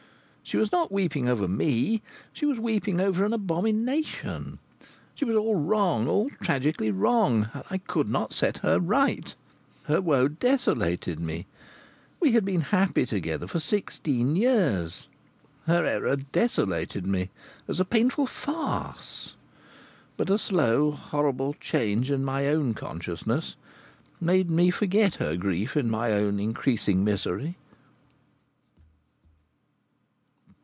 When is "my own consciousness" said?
22.25-23.55